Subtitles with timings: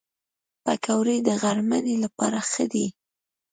[0.63, 2.85] پکورې د غرمنۍ لپاره ښه دي